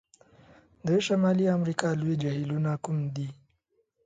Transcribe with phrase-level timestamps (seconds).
[0.85, 3.27] د شمالي امریکا لوی جهیلونو کوم دي؟